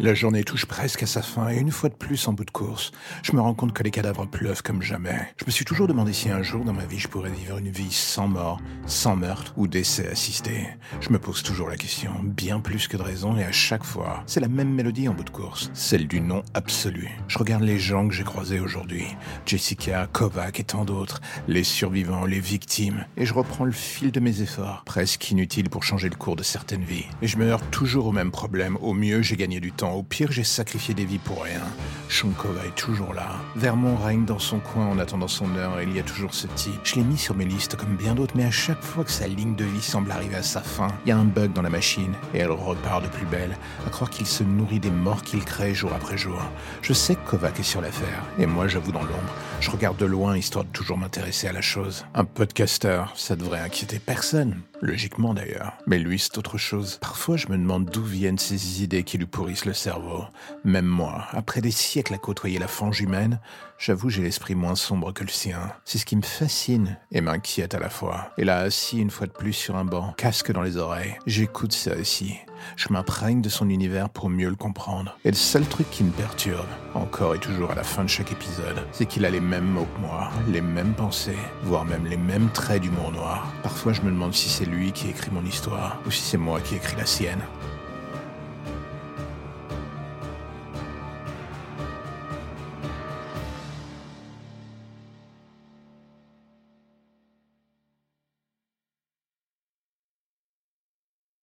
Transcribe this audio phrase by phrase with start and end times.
[0.00, 2.52] La journée touche presque à sa fin et une fois de plus en bout de
[2.52, 2.92] course,
[3.24, 5.34] je me rends compte que les cadavres pleuvent comme jamais.
[5.36, 7.70] Je me suis toujours demandé si un jour dans ma vie je pourrais vivre une
[7.70, 10.68] vie sans mort, sans meurtre ou décès assisté.
[11.00, 14.22] Je me pose toujours la question, bien plus que de raison et à chaque fois,
[14.26, 17.10] c'est la même mélodie en bout de course, celle du non absolu.
[17.26, 19.04] Je regarde les gens que j'ai croisés aujourd'hui,
[19.46, 24.20] Jessica, Kovac et tant d'autres, les survivants, les victimes, et je reprends le fil de
[24.20, 27.06] mes efforts, presque inutiles pour changer le cours de certaines vies.
[27.20, 30.02] Et je me heurte toujours au même problème, au mieux j'ai gagné du temps au
[30.02, 31.62] pire, j'ai sacrifié des vies pour rien.
[32.08, 33.36] Shankova est toujours là.
[33.56, 36.46] Vermont règne dans son coin en attendant son heure et il y a toujours ce
[36.46, 36.80] type.
[36.84, 39.26] Je l'ai mis sur mes listes comme bien d'autres, mais à chaque fois que sa
[39.26, 41.70] ligne de vie semble arriver à sa fin, il y a un bug dans la
[41.70, 43.56] machine et elle repart de plus belle,
[43.86, 46.40] à croire qu'il se nourrit des morts qu'il crée jour après jour.
[46.82, 49.34] Je sais que Kovac est sur l'affaire, et moi j'avoue dans l'ombre.
[49.60, 52.06] Je regarde de loin histoire de toujours m'intéresser à la chose.
[52.14, 54.60] Un podcaster, ça devrait inquiéter personne.
[54.80, 55.72] Logiquement d'ailleurs.
[55.86, 56.98] Mais lui, c'est autre chose.
[57.00, 60.24] Parfois, je me demande d'où viennent ces idées qui lui pourrissent le cerveau.
[60.64, 63.40] Même moi, après des siècles à côtoyer la fange humaine,
[63.78, 65.72] j'avoue j'ai l'esprit moins sombre que le sien.
[65.84, 68.30] C'est ce qui me fascine et m'inquiète à la fois.
[68.38, 71.72] Et là, assis une fois de plus sur un banc, casque dans les oreilles, j'écoute
[71.72, 72.36] ça aussi.
[72.76, 75.16] Je m'imprègne de son univers pour mieux le comprendre.
[75.24, 78.32] Et le seul truc qui me perturbe, encore et toujours à la fin de chaque
[78.32, 82.16] épisode, c'est qu'il a les mêmes mots que moi, les mêmes pensées, voire même les
[82.16, 83.52] mêmes traits d'humour noir.
[83.62, 86.60] Parfois je me demande si c'est lui qui écrit mon histoire, ou si c'est moi
[86.60, 87.42] qui écris la sienne.